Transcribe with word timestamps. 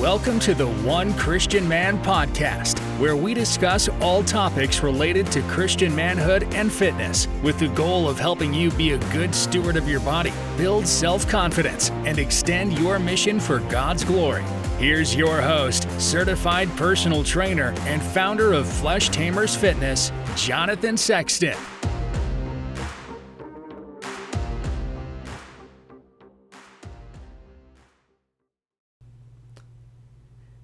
Welcome 0.00 0.38
to 0.40 0.54
the 0.54 0.68
One 0.68 1.14
Christian 1.14 1.66
Man 1.66 1.96
podcast, 2.02 2.80
where 3.00 3.16
we 3.16 3.32
discuss 3.32 3.88
all 4.02 4.22
topics 4.22 4.82
related 4.82 5.32
to 5.32 5.40
Christian 5.44 5.96
manhood 5.96 6.42
and 6.52 6.70
fitness 6.70 7.26
with 7.42 7.58
the 7.58 7.68
goal 7.68 8.06
of 8.06 8.18
helping 8.18 8.52
you 8.52 8.70
be 8.72 8.90
a 8.90 8.98
good 9.10 9.34
steward 9.34 9.74
of 9.74 9.88
your 9.88 10.00
body, 10.00 10.34
build 10.58 10.86
self 10.86 11.26
confidence, 11.26 11.88
and 12.04 12.18
extend 12.18 12.78
your 12.78 12.98
mission 12.98 13.40
for 13.40 13.60
God's 13.70 14.04
glory. 14.04 14.44
Here's 14.76 15.14
your 15.14 15.40
host, 15.40 15.88
certified 15.98 16.68
personal 16.76 17.24
trainer, 17.24 17.72
and 17.86 18.02
founder 18.02 18.52
of 18.52 18.68
Flesh 18.70 19.08
Tamers 19.08 19.56
Fitness, 19.56 20.12
Jonathan 20.36 20.98
Sexton. 20.98 21.56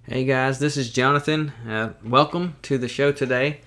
Hey 0.08 0.24
guys, 0.24 0.58
this 0.58 0.76
is 0.76 0.90
Jonathan. 0.90 1.52
Uh, 1.66 1.92
welcome 2.04 2.56
to 2.62 2.76
the 2.76 2.88
show 2.88 3.12
today. 3.12 3.60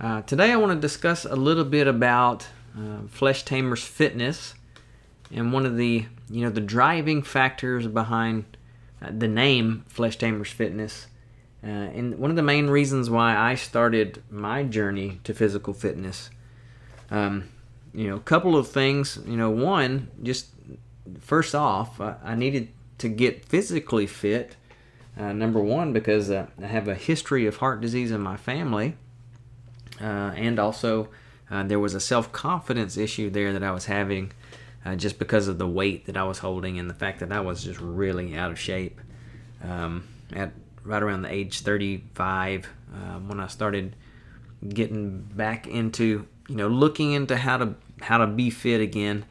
Uh, 0.00 0.22
today 0.22 0.50
I 0.50 0.56
want 0.56 0.72
to 0.72 0.80
discuss 0.80 1.26
a 1.26 1.36
little 1.36 1.66
bit 1.66 1.86
about 1.86 2.46
uh, 2.74 3.06
Flesh 3.08 3.44
Tamers 3.44 3.84
Fitness 3.84 4.54
and 5.30 5.52
one 5.52 5.66
of 5.66 5.76
the 5.76 6.06
you 6.30 6.42
know 6.42 6.48
the 6.48 6.62
driving 6.62 7.20
factors 7.20 7.86
behind 7.88 8.56
uh, 9.02 9.10
the 9.18 9.28
name 9.28 9.84
Flesh 9.86 10.16
Tamers 10.16 10.50
Fitness. 10.50 11.08
Uh, 11.62 11.66
and 11.66 12.18
one 12.18 12.30
of 12.30 12.36
the 12.36 12.42
main 12.42 12.68
reasons 12.68 13.10
why 13.10 13.36
I 13.36 13.54
started 13.54 14.22
my 14.30 14.62
journey 14.62 15.20
to 15.24 15.34
physical 15.34 15.74
fitness. 15.74 16.30
Um, 17.10 17.50
you 17.92 18.08
know, 18.08 18.16
a 18.16 18.20
couple 18.20 18.56
of 18.56 18.66
things. 18.68 19.18
You 19.26 19.36
know, 19.36 19.50
one, 19.50 20.08
just 20.22 20.46
first 21.20 21.54
off, 21.54 22.00
I, 22.00 22.16
I 22.24 22.34
needed 22.34 22.70
to 22.96 23.10
get 23.10 23.44
physically 23.44 24.06
fit 24.06 24.56
uh, 25.16 25.32
number 25.32 25.60
one, 25.60 25.92
because 25.92 26.30
uh, 26.30 26.46
I 26.62 26.66
have 26.66 26.88
a 26.88 26.94
history 26.94 27.46
of 27.46 27.56
heart 27.56 27.80
disease 27.80 28.10
in 28.10 28.20
my 28.20 28.36
family, 28.36 28.96
uh, 30.00 30.32
and 30.36 30.58
also 30.58 31.08
uh, 31.50 31.62
there 31.62 31.80
was 31.80 31.94
a 31.94 32.00
self 32.00 32.32
confidence 32.32 32.96
issue 32.96 33.30
there 33.30 33.52
that 33.52 33.62
I 33.62 33.70
was 33.70 33.86
having 33.86 34.32
uh, 34.84 34.96
just 34.96 35.18
because 35.18 35.48
of 35.48 35.58
the 35.58 35.66
weight 35.66 36.06
that 36.06 36.16
I 36.16 36.24
was 36.24 36.38
holding 36.38 36.78
and 36.78 36.88
the 36.88 36.94
fact 36.94 37.20
that 37.20 37.32
I 37.32 37.40
was 37.40 37.64
just 37.64 37.80
really 37.80 38.36
out 38.36 38.50
of 38.50 38.58
shape. 38.58 39.00
Um, 39.62 40.06
at 40.32 40.52
right 40.84 41.02
around 41.02 41.22
the 41.22 41.32
age 41.32 41.60
35, 41.60 42.68
um, 42.94 43.28
when 43.28 43.40
I 43.40 43.46
started 43.46 43.96
getting 44.68 45.22
back 45.22 45.66
into, 45.66 46.26
you 46.48 46.56
know, 46.56 46.68
looking 46.68 47.12
into 47.12 47.36
how 47.36 47.56
to 47.56 47.74
how 48.02 48.18
to 48.18 48.26
be 48.26 48.50
fit 48.50 48.80
again 48.80 49.24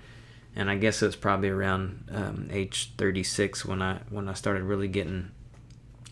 and 0.55 0.69
I 0.69 0.75
guess 0.75 1.01
it 1.01 1.05
was 1.05 1.15
probably 1.15 1.49
around 1.49 2.09
um, 2.11 2.47
age 2.51 2.93
36 2.97 3.65
when 3.65 3.81
I 3.81 3.99
when 4.09 4.29
I 4.29 4.33
started 4.33 4.63
really 4.63 4.88
getting 4.88 5.31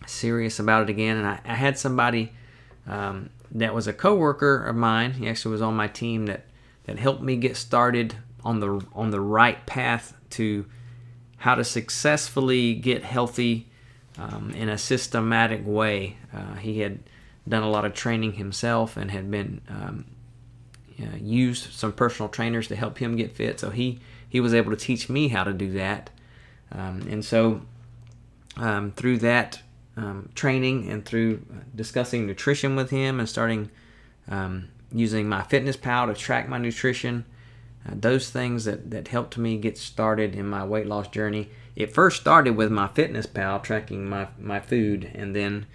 serious 0.06 0.58
about 0.58 0.84
it 0.84 0.90
again. 0.90 1.16
And 1.16 1.26
I, 1.26 1.40
I 1.44 1.54
had 1.54 1.78
somebody 1.78 2.32
um, 2.86 3.30
that 3.52 3.74
was 3.74 3.86
a 3.86 3.92
coworker 3.92 4.64
of 4.64 4.76
mine. 4.76 5.12
He 5.12 5.28
actually 5.28 5.52
was 5.52 5.62
on 5.62 5.74
my 5.74 5.88
team 5.88 6.26
that 6.26 6.46
that 6.84 6.98
helped 6.98 7.22
me 7.22 7.36
get 7.36 7.56
started 7.56 8.16
on 8.44 8.60
the 8.60 8.84
on 8.94 9.10
the 9.10 9.20
right 9.20 9.64
path 9.66 10.14
to 10.30 10.66
how 11.38 11.54
to 11.54 11.64
successfully 11.64 12.74
get 12.74 13.02
healthy 13.02 13.66
um, 14.18 14.50
in 14.54 14.68
a 14.68 14.78
systematic 14.78 15.62
way. 15.64 16.16
Uh, 16.32 16.54
he 16.54 16.80
had 16.80 16.98
done 17.48 17.62
a 17.62 17.70
lot 17.70 17.84
of 17.84 17.94
training 17.94 18.34
himself 18.34 18.96
and 18.96 19.10
had 19.10 19.30
been 19.30 19.60
um, 19.68 20.04
used 21.20 21.72
some 21.72 21.92
personal 21.92 22.28
trainers 22.28 22.68
to 22.68 22.76
help 22.76 22.98
him 22.98 23.16
get 23.16 23.32
fit. 23.32 23.60
So 23.60 23.70
he 23.70 24.00
he 24.28 24.40
was 24.40 24.54
able 24.54 24.70
to 24.70 24.76
teach 24.76 25.08
me 25.08 25.28
how 25.28 25.44
to 25.44 25.52
do 25.52 25.72
that. 25.72 26.10
Um, 26.72 27.06
and 27.10 27.24
so 27.24 27.62
um, 28.56 28.92
through 28.92 29.18
that 29.18 29.60
um, 29.96 30.30
training 30.34 30.90
and 30.90 31.04
through 31.04 31.44
discussing 31.74 32.26
nutrition 32.26 32.76
with 32.76 32.90
him 32.90 33.18
and 33.18 33.28
starting 33.28 33.70
um, 34.28 34.68
using 34.92 35.26
MyFitnessPal 35.26 36.06
to 36.08 36.14
track 36.14 36.48
my 36.48 36.58
nutrition. 36.58 37.24
Uh, 37.86 37.92
those 37.94 38.30
things 38.30 38.64
that, 38.64 38.90
that 38.90 39.08
helped 39.08 39.36
me 39.36 39.56
get 39.56 39.76
started 39.76 40.34
in 40.34 40.46
my 40.46 40.64
weight 40.64 40.86
loss 40.86 41.08
journey. 41.08 41.50
It 41.76 41.92
first 41.92 42.20
started 42.20 42.56
with 42.56 42.70
MyFitnessPal 42.70 43.62
tracking 43.62 44.08
my, 44.08 44.28
my 44.38 44.60
food 44.60 45.10
and 45.14 45.34
then 45.34 45.66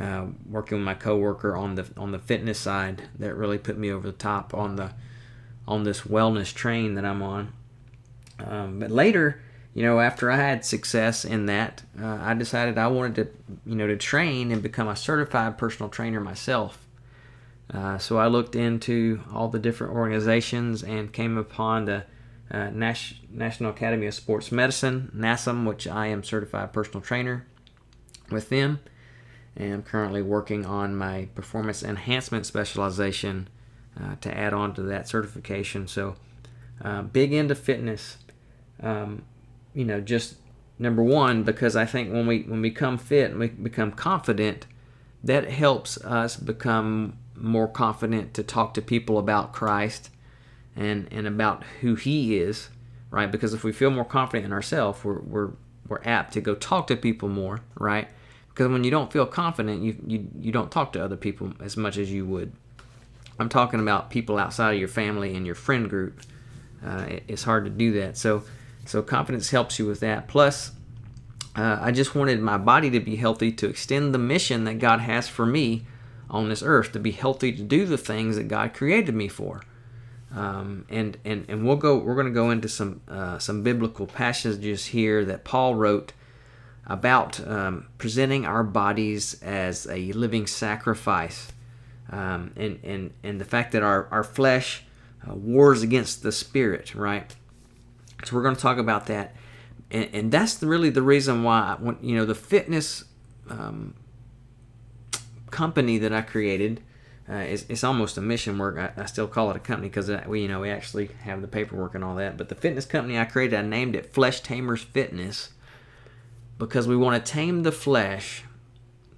uh, 0.00 0.26
working 0.48 0.78
with 0.78 0.84
my 0.84 0.94
coworker 0.94 1.56
on 1.56 1.74
the 1.74 1.84
on 1.96 2.12
the 2.12 2.18
fitness 2.20 2.58
side 2.58 3.02
that 3.18 3.34
really 3.34 3.58
put 3.58 3.76
me 3.76 3.90
over 3.90 4.06
the 4.06 4.16
top 4.16 4.54
on 4.54 4.76
the 4.76 4.92
on 5.66 5.82
this 5.82 6.02
wellness 6.02 6.54
train 6.54 6.94
that 6.94 7.04
I'm 7.04 7.20
on. 7.20 7.52
Um, 8.38 8.78
but 8.78 8.92
later, 8.92 9.42
you 9.78 9.84
know, 9.84 10.00
after 10.00 10.28
I 10.28 10.34
had 10.34 10.64
success 10.64 11.24
in 11.24 11.46
that, 11.46 11.84
uh, 12.02 12.18
I 12.20 12.34
decided 12.34 12.78
I 12.78 12.88
wanted 12.88 13.14
to, 13.14 13.28
you 13.64 13.76
know, 13.76 13.86
to 13.86 13.96
train 13.96 14.50
and 14.50 14.60
become 14.60 14.88
a 14.88 14.96
certified 14.96 15.56
personal 15.56 15.88
trainer 15.88 16.18
myself. 16.18 16.84
Uh, 17.72 17.96
so 17.96 18.18
I 18.18 18.26
looked 18.26 18.56
into 18.56 19.20
all 19.32 19.46
the 19.46 19.60
different 19.60 19.94
organizations 19.94 20.82
and 20.82 21.12
came 21.12 21.38
upon 21.38 21.84
the 21.84 22.04
uh, 22.50 22.70
National 22.70 23.70
Academy 23.70 24.08
of 24.08 24.14
Sports 24.14 24.50
Medicine, 24.50 25.12
NASM, 25.14 25.64
which 25.64 25.86
I 25.86 26.08
am 26.08 26.24
certified 26.24 26.72
personal 26.72 27.00
trainer 27.00 27.46
with 28.32 28.48
them. 28.48 28.80
And 29.54 29.74
I'm 29.74 29.82
currently 29.84 30.22
working 30.22 30.66
on 30.66 30.96
my 30.96 31.28
performance 31.36 31.84
enhancement 31.84 32.46
specialization 32.46 33.48
uh, 33.96 34.16
to 34.22 34.36
add 34.36 34.52
on 34.52 34.74
to 34.74 34.82
that 34.82 35.06
certification. 35.06 35.86
So, 35.86 36.16
uh, 36.82 37.02
big 37.02 37.32
into 37.32 37.54
fitness. 37.54 38.16
Um, 38.82 39.22
you 39.78 39.84
know, 39.84 40.00
just 40.00 40.34
number 40.76 41.04
one, 41.04 41.44
because 41.44 41.76
I 41.76 41.86
think 41.86 42.12
when 42.12 42.26
we 42.26 42.42
when 42.42 42.60
we 42.60 42.72
come 42.72 42.98
fit 42.98 43.30
and 43.30 43.38
we 43.38 43.46
become 43.46 43.92
confident, 43.92 44.66
that 45.22 45.48
helps 45.48 45.96
us 45.98 46.34
become 46.34 47.16
more 47.36 47.68
confident 47.68 48.34
to 48.34 48.42
talk 48.42 48.74
to 48.74 48.82
people 48.82 49.18
about 49.18 49.52
Christ 49.52 50.10
and 50.74 51.06
and 51.12 51.28
about 51.28 51.62
who 51.80 51.94
He 51.94 52.38
is, 52.38 52.70
right? 53.12 53.30
Because 53.30 53.54
if 53.54 53.62
we 53.62 53.70
feel 53.70 53.90
more 53.90 54.04
confident 54.04 54.46
in 54.46 54.52
ourselves, 54.52 55.04
we're 55.04 55.20
we're 55.20 55.50
we're 55.86 56.02
apt 56.04 56.32
to 56.32 56.40
go 56.40 56.56
talk 56.56 56.88
to 56.88 56.96
people 56.96 57.28
more, 57.28 57.60
right? 57.76 58.08
Because 58.48 58.66
when 58.72 58.82
you 58.82 58.90
don't 58.90 59.12
feel 59.12 59.26
confident, 59.26 59.84
you 59.84 59.96
you 60.08 60.28
you 60.40 60.50
don't 60.50 60.72
talk 60.72 60.92
to 60.94 61.04
other 61.04 61.16
people 61.16 61.52
as 61.60 61.76
much 61.76 61.98
as 61.98 62.10
you 62.10 62.26
would. 62.26 62.50
I'm 63.38 63.48
talking 63.48 63.78
about 63.78 64.10
people 64.10 64.38
outside 64.38 64.72
of 64.72 64.80
your 64.80 64.88
family 64.88 65.36
and 65.36 65.46
your 65.46 65.54
friend 65.54 65.88
group. 65.88 66.20
Uh, 66.84 67.04
it, 67.08 67.22
it's 67.28 67.44
hard 67.44 67.64
to 67.64 67.70
do 67.70 67.92
that. 68.00 68.16
So 68.16 68.42
so 68.88 69.02
confidence 69.02 69.50
helps 69.50 69.78
you 69.78 69.86
with 69.86 70.00
that. 70.00 70.28
Plus, 70.28 70.72
uh, 71.54 71.78
I 71.80 71.92
just 71.92 72.14
wanted 72.14 72.40
my 72.40 72.56
body 72.56 72.88
to 72.90 73.00
be 73.00 73.16
healthy 73.16 73.52
to 73.52 73.68
extend 73.68 74.14
the 74.14 74.18
mission 74.18 74.64
that 74.64 74.78
God 74.78 75.00
has 75.00 75.28
for 75.28 75.44
me 75.44 75.84
on 76.30 76.48
this 76.48 76.62
earth, 76.62 76.92
to 76.92 76.98
be 76.98 77.10
healthy 77.10 77.52
to 77.52 77.62
do 77.62 77.84
the 77.84 77.98
things 77.98 78.36
that 78.36 78.48
God 78.48 78.72
created 78.72 79.14
me 79.14 79.28
for. 79.28 79.62
Um, 80.34 80.86
and, 80.88 81.18
and, 81.24 81.44
and 81.48 81.66
we'll 81.66 81.76
go, 81.76 81.98
we're 81.98 82.14
going 82.14 82.26
to 82.26 82.32
go 82.32 82.50
into 82.50 82.68
some, 82.68 83.02
uh, 83.08 83.38
some 83.38 83.62
biblical 83.62 84.06
passages 84.06 84.86
here 84.86 85.24
that 85.24 85.44
Paul 85.44 85.74
wrote 85.74 86.12
about 86.86 87.46
um, 87.46 87.88
presenting 87.98 88.46
our 88.46 88.62
bodies 88.62 89.42
as 89.42 89.86
a 89.86 90.12
living 90.12 90.46
sacrifice. 90.46 91.48
Um, 92.10 92.52
and, 92.56 92.78
and, 92.82 93.12
and 93.22 93.38
the 93.38 93.44
fact 93.44 93.72
that 93.72 93.82
our, 93.82 94.08
our 94.10 94.24
flesh 94.24 94.84
uh, 95.28 95.34
wars 95.34 95.82
against 95.82 96.22
the 96.22 96.32
spirit, 96.32 96.94
right? 96.94 97.34
So 98.24 98.36
we're 98.36 98.42
going 98.42 98.56
to 98.56 98.60
talk 98.60 98.78
about 98.78 99.06
that, 99.06 99.34
and, 99.90 100.08
and 100.12 100.32
that's 100.32 100.54
the, 100.54 100.66
really 100.66 100.90
the 100.90 101.02
reason 101.02 101.44
why 101.44 101.76
when 101.78 101.98
you 102.00 102.16
know 102.16 102.24
the 102.24 102.34
fitness 102.34 103.04
um, 103.48 103.94
company 105.50 105.98
that 105.98 106.12
I 106.12 106.22
created. 106.22 106.82
Uh, 107.30 107.34
it's, 107.40 107.66
it's, 107.68 107.84
almost 107.84 108.16
a 108.16 108.22
mission 108.22 108.56
work. 108.56 108.78
I, 108.78 109.02
I, 109.02 109.04
still 109.04 109.28
call 109.28 109.50
it 109.50 109.56
a 109.56 109.58
company 109.58 109.88
because 109.90 110.10
we, 110.26 110.40
you 110.40 110.48
know, 110.48 110.60
we 110.60 110.70
actually 110.70 111.10
have 111.24 111.42
the 111.42 111.46
paperwork 111.46 111.94
and 111.94 112.02
all 112.02 112.14
that. 112.14 112.38
But 112.38 112.48
the 112.48 112.54
fitness 112.54 112.86
company 112.86 113.18
I 113.18 113.26
created, 113.26 113.58
I 113.58 113.60
named 113.60 113.94
it 113.94 114.14
Flesh 114.14 114.40
Tamers 114.40 114.82
Fitness 114.82 115.50
because 116.58 116.88
we 116.88 116.96
want 116.96 117.22
to 117.22 117.32
tame 117.32 117.64
the 117.64 117.72
flesh, 117.72 118.44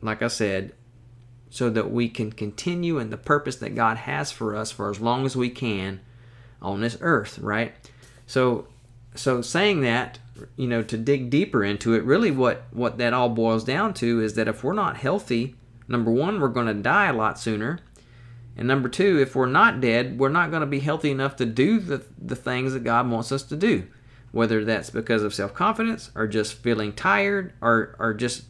like 0.02 0.23
I 0.23 0.29
said, 0.29 0.73
so 1.49 1.70
that 1.70 1.91
we 1.91 2.08
can 2.08 2.32
continue 2.32 2.99
in 2.99 3.11
the 3.11 3.17
purpose 3.17 3.56
that 3.56 3.75
God 3.75 3.97
has 3.97 4.31
for 4.31 4.55
us 4.55 4.70
for 4.70 4.91
as 4.91 5.00
long 5.00 5.25
as 5.25 5.37
we 5.37 5.49
can 5.49 6.00
on 6.61 6.81
this 6.81 6.99
earth, 7.00 7.38
right? 7.38 7.75
So 8.26 8.69
so 9.15 9.43
saying 9.43 9.81
that, 9.81 10.19
you 10.57 10.67
know, 10.67 10.83
to 10.83 10.97
dig 10.97 11.31
deeper 11.31 11.65
into 11.65 11.95
it, 11.95 12.05
really 12.05 12.31
what 12.31 12.65
what 12.71 12.99
that 12.99 13.12
all 13.12 13.29
boils 13.29 13.65
down 13.65 13.95
to 13.95 14.21
is 14.21 14.35
that 14.35 14.49
if 14.49 14.62
we're 14.62 14.73
not 14.73 14.99
healthy, 14.99 15.57
number 15.89 16.11
one, 16.11 16.41
we're 16.41 16.49
going 16.49 16.67
to 16.67 16.75
die 16.75 17.07
a 17.07 17.12
lot 17.12 17.39
sooner. 17.39 17.81
And 18.57 18.69
number 18.69 18.89
two, 18.89 19.19
if 19.19 19.35
we're 19.35 19.47
not 19.47 19.81
dead, 19.81 20.19
we're 20.19 20.29
not 20.29 20.51
going 20.51 20.61
to 20.61 20.67
be 20.67 20.81
healthy 20.81 21.11
enough 21.11 21.37
to 21.37 21.47
do 21.47 21.81
the, 21.81 22.05
the 22.21 22.37
things 22.37 22.73
that 22.73 22.85
God 22.85 23.11
wants 23.11 23.33
us 23.33 23.43
to 23.45 23.57
do. 23.57 23.87
Whether 24.33 24.65
that's 24.65 24.91
because 24.91 25.23
of 25.23 25.35
self 25.35 25.55
confidence 25.55 26.11
or 26.15 26.27
just 26.29 26.55
feeling 26.55 26.93
tired 26.93 27.53
or, 27.61 27.97
or 27.99 28.15
just 28.15 28.45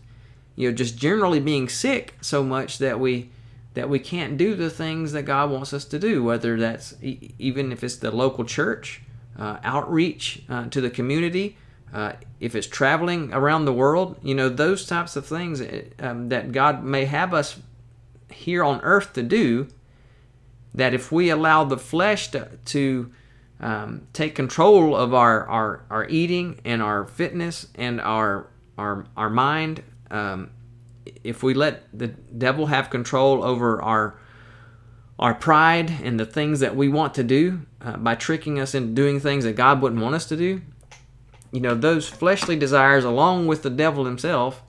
you 0.56 0.68
know 0.68 0.74
just 0.74 0.98
generally 0.98 1.40
being 1.40 1.68
sick 1.68 2.14
so 2.20 2.42
much 2.42 2.78
that 2.78 3.00
we 3.00 3.30
that 3.74 3.88
we 3.88 3.98
can't 3.98 4.36
do 4.36 4.54
the 4.54 4.68
things 4.68 5.12
that 5.12 5.22
God 5.22 5.50
wants 5.50 5.72
us 5.72 5.84
to 5.86 5.98
do, 5.98 6.22
whether 6.22 6.58
that's 6.58 6.94
even 7.00 7.72
if 7.72 7.82
it's 7.82 7.96
the 7.96 8.10
local 8.10 8.44
church 8.44 9.00
outreach 9.40 10.42
uh, 10.48 10.66
to 10.66 10.80
the 10.80 10.90
community, 10.90 11.56
uh, 11.92 12.12
if 12.38 12.54
it's 12.54 12.66
traveling 12.66 13.32
around 13.32 13.64
the 13.64 13.72
world, 13.72 14.16
you 14.22 14.34
know, 14.34 14.48
those 14.48 14.86
types 14.86 15.16
of 15.16 15.26
things 15.26 15.60
eh, 15.60 15.82
um, 15.98 16.28
that 16.28 16.52
God 16.52 16.84
may 16.84 17.04
have 17.06 17.34
us 17.34 17.58
here 18.30 18.62
on 18.62 18.80
earth 18.82 19.12
to 19.14 19.22
do, 19.22 19.66
that 20.72 20.94
if 20.94 21.10
we 21.10 21.30
allow 21.30 21.64
the 21.64 21.76
flesh 21.76 22.28
to, 22.28 22.48
to 22.66 23.10
um, 23.60 24.06
take 24.12 24.34
control 24.34 24.94
of 24.94 25.12
our, 25.12 25.46
our, 25.48 25.84
our 25.90 26.08
eating 26.08 26.60
and 26.64 26.80
our 26.80 27.04
fitness 27.06 27.66
and 27.74 28.00
our, 28.00 28.46
our, 28.78 29.04
our 29.16 29.28
mind, 29.28 29.82
um, 30.12 30.50
if 31.24 31.42
we 31.42 31.54
let 31.54 31.86
the 31.92 32.08
devil 32.08 32.66
have 32.66 32.88
control 32.88 33.42
over 33.42 33.82
our 33.82 34.16
our 35.20 35.34
pride 35.34 35.90
and 36.02 36.18
the 36.18 36.26
things 36.26 36.60
that 36.60 36.74
we 36.74 36.88
want 36.88 37.14
to 37.14 37.22
do 37.22 37.60
uh, 37.82 37.96
by 37.98 38.14
tricking 38.14 38.58
us 38.58 38.74
into 38.74 38.94
doing 38.94 39.20
things 39.20 39.44
that 39.44 39.54
God 39.54 39.82
wouldn't 39.82 40.00
want 40.00 40.14
us 40.14 40.26
to 40.26 40.36
do, 40.36 40.62
you 41.52 41.60
know, 41.60 41.74
those 41.74 42.08
fleshly 42.08 42.56
desires, 42.56 43.04
along 43.04 43.46
with 43.46 43.62
the 43.62 43.70
devil 43.70 44.06
himself, 44.06 44.62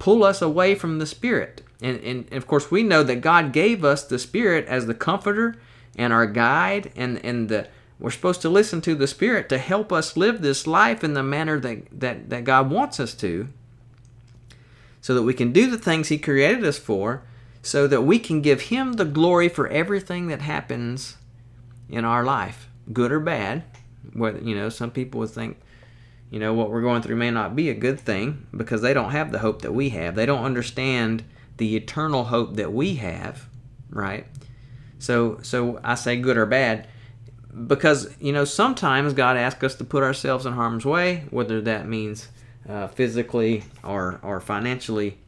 pull 0.00 0.24
us 0.24 0.42
away 0.42 0.74
from 0.74 0.98
the 0.98 1.06
Spirit. 1.06 1.62
And, 1.80 1.98
and, 2.00 2.24
and, 2.24 2.32
of 2.34 2.46
course, 2.46 2.72
we 2.72 2.82
know 2.82 3.04
that 3.04 3.20
God 3.20 3.52
gave 3.52 3.84
us 3.84 4.04
the 4.04 4.18
Spirit 4.18 4.66
as 4.66 4.86
the 4.86 4.94
comforter 4.94 5.54
and 5.96 6.12
our 6.12 6.26
guide, 6.26 6.90
and, 6.96 7.24
and 7.24 7.48
the, 7.48 7.68
we're 8.00 8.10
supposed 8.10 8.42
to 8.42 8.48
listen 8.48 8.80
to 8.80 8.96
the 8.96 9.06
Spirit 9.06 9.48
to 9.50 9.58
help 9.58 9.92
us 9.92 10.16
live 10.16 10.42
this 10.42 10.66
life 10.66 11.04
in 11.04 11.14
the 11.14 11.22
manner 11.22 11.60
that, 11.60 12.00
that, 12.00 12.30
that 12.30 12.42
God 12.42 12.68
wants 12.68 12.98
us 12.98 13.14
to, 13.14 13.48
so 15.00 15.14
that 15.14 15.22
we 15.22 15.34
can 15.34 15.52
do 15.52 15.70
the 15.70 15.78
things 15.78 16.08
He 16.08 16.18
created 16.18 16.64
us 16.64 16.78
for, 16.78 17.22
so 17.64 17.86
that 17.86 18.02
we 18.02 18.18
can 18.18 18.42
give 18.42 18.62
Him 18.62 18.92
the 18.92 19.06
glory 19.06 19.48
for 19.48 19.66
everything 19.68 20.28
that 20.28 20.42
happens 20.42 21.16
in 21.88 22.04
our 22.04 22.22
life, 22.22 22.68
good 22.92 23.10
or 23.10 23.20
bad. 23.20 23.64
Whether, 24.12 24.38
you 24.40 24.54
know, 24.54 24.68
some 24.68 24.90
people 24.90 25.20
would 25.20 25.30
think, 25.30 25.58
you 26.30 26.38
know, 26.38 26.52
what 26.52 26.70
we're 26.70 26.82
going 26.82 27.00
through 27.00 27.16
may 27.16 27.30
not 27.30 27.56
be 27.56 27.70
a 27.70 27.74
good 27.74 27.98
thing 27.98 28.46
because 28.54 28.82
they 28.82 28.92
don't 28.92 29.12
have 29.12 29.32
the 29.32 29.38
hope 29.38 29.62
that 29.62 29.72
we 29.72 29.88
have. 29.88 30.14
They 30.14 30.26
don't 30.26 30.44
understand 30.44 31.24
the 31.56 31.74
eternal 31.74 32.24
hope 32.24 32.56
that 32.56 32.72
we 32.72 32.96
have, 32.96 33.48
right? 33.88 34.26
So, 34.98 35.38
so 35.42 35.80
I 35.82 35.94
say 35.94 36.16
good 36.16 36.36
or 36.36 36.46
bad 36.46 36.86
because 37.66 38.14
you 38.20 38.32
know 38.32 38.44
sometimes 38.44 39.14
God 39.14 39.36
asks 39.36 39.62
us 39.64 39.74
to 39.76 39.84
put 39.84 40.02
ourselves 40.02 40.44
in 40.44 40.52
harm's 40.52 40.84
way, 40.84 41.24
whether 41.30 41.62
that 41.62 41.88
means 41.88 42.28
uh, 42.68 42.88
physically 42.88 43.64
or 43.82 44.20
or 44.22 44.40
financially. 44.40 45.18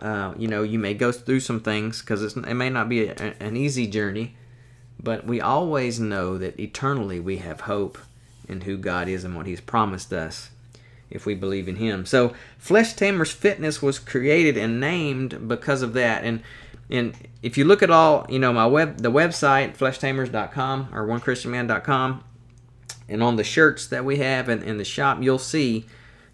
Uh, 0.00 0.34
you 0.36 0.48
know, 0.48 0.62
you 0.62 0.78
may 0.78 0.94
go 0.94 1.12
through 1.12 1.40
some 1.40 1.60
things 1.60 2.00
because 2.00 2.36
it 2.36 2.54
may 2.54 2.70
not 2.70 2.88
be 2.88 3.06
a, 3.06 3.34
an 3.40 3.56
easy 3.56 3.86
journey, 3.86 4.36
but 5.00 5.26
we 5.26 5.40
always 5.40 6.00
know 6.00 6.38
that 6.38 6.58
eternally 6.58 7.20
we 7.20 7.38
have 7.38 7.62
hope 7.62 7.98
in 8.48 8.62
who 8.62 8.76
God 8.76 9.08
is 9.08 9.24
and 9.24 9.36
what 9.36 9.46
He's 9.46 9.60
promised 9.60 10.12
us 10.12 10.50
if 11.10 11.26
we 11.26 11.34
believe 11.34 11.68
in 11.68 11.76
Him. 11.76 12.06
So, 12.06 12.34
Flesh 12.58 12.94
Tamers 12.94 13.30
Fitness 13.30 13.82
was 13.82 13.98
created 13.98 14.56
and 14.56 14.80
named 14.80 15.48
because 15.48 15.82
of 15.82 15.92
that. 15.94 16.24
And 16.24 16.42
and 16.90 17.14
if 17.42 17.56
you 17.56 17.64
look 17.64 17.82
at 17.82 17.90
all, 17.90 18.26
you 18.28 18.38
know, 18.38 18.52
my 18.52 18.66
web 18.66 18.98
the 18.98 19.10
website 19.10 19.76
fleshtamers.com 19.76 20.88
or 20.92 21.06
onechristianman.com, 21.06 22.24
and 23.08 23.22
on 23.22 23.36
the 23.36 23.44
shirts 23.44 23.86
that 23.86 24.04
we 24.04 24.18
have 24.18 24.48
in, 24.48 24.62
in 24.62 24.78
the 24.78 24.84
shop, 24.84 25.18
you'll 25.22 25.38
see 25.38 25.86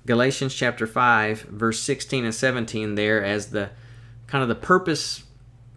Galatians 0.07 0.55
chapter 0.55 0.87
five, 0.87 1.43
verse 1.43 1.81
sixteen 1.81 2.25
and 2.25 2.35
seventeen 2.35 2.95
there 2.95 3.25
as 3.25 3.51
the 3.51 3.71
kind 4.27 4.43
of 4.43 4.49
the 4.49 4.55
purpose 4.55 5.25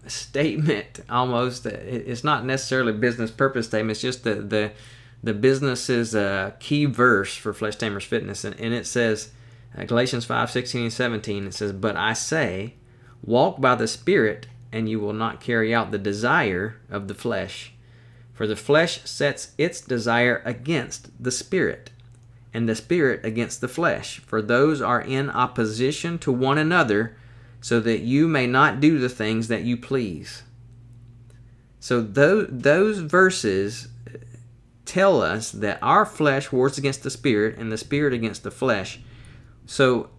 statement 0.08 1.02
almost. 1.10 1.66
It's 1.66 2.24
not 2.24 2.46
necessarily 2.46 2.94
business 2.94 3.32
purpose 3.32 3.68
statement. 3.68 3.92
It's 3.92 4.02
just 4.02 4.24
the 4.24 4.36
the 4.36 4.72
the 5.24 5.34
business's 5.34 6.16
uh, 6.16 6.52
key 6.60 6.86
verse 6.86 7.36
for 7.36 7.54
Flesh 7.54 7.76
Tamers 7.76 8.04
Fitness, 8.04 8.44
and, 8.44 8.60
and 8.60 8.74
it 8.74 8.88
says, 8.88 9.32
uh, 9.78 9.84
Galatians 9.84 10.26
5 10.26 10.50
16 10.50 10.84
and 10.84 10.94
17, 10.94 11.48
it 11.48 11.54
says, 11.54 11.72
But 11.74 11.96
I 11.96 12.14
say, 12.14 12.76
walk 13.24 13.62
by 13.62 13.76
the 13.76 13.88
Spirit, 13.88 14.48
and 14.72 14.90
you 14.90 15.00
will 15.00 15.14
not 15.14 15.40
carry 15.40 15.74
out 15.74 15.92
the 15.92 15.98
desire 15.98 16.78
of 16.90 17.08
the 17.08 17.14
flesh. 17.14 17.74
For 18.34 18.48
the 18.48 18.56
flesh 18.56 19.02
sets 19.06 19.54
its 19.58 19.82
desire 19.82 20.42
against 20.46 21.12
the 21.24 21.32
Spirit, 21.32 21.92
and 22.54 22.68
the 22.68 22.76
Spirit 22.76 23.26
against 23.26 23.62
the 23.62 23.68
flesh. 23.68 24.20
For 24.20 24.42
those 24.42 24.82
are 24.82 25.02
in 25.02 25.30
opposition 25.30 26.20
to 26.20 26.32
one 26.32 26.58
another, 26.58 27.16
so 27.62 27.80
that 27.80 28.00
you 28.00 28.28
may 28.28 28.48
not 28.48 28.80
do 28.80 28.98
the 28.98 29.10
things 29.10 29.48
that 29.48 29.64
you 29.64 29.78
please. 29.78 30.44
So 31.80 32.02
those, 32.02 32.48
those 32.50 33.00
verses 33.00 33.88
tell 34.86 35.22
us 35.22 35.52
that 35.52 35.80
our 35.82 36.06
flesh 36.06 36.52
wars 36.52 36.78
against 36.78 37.04
the 37.04 37.10
spirit 37.10 37.58
and 37.58 37.72
the 37.72 37.78
spirit 37.78 38.14
against 38.14 38.44
the 38.44 38.52
flesh. 38.52 39.00
So, 39.66 40.10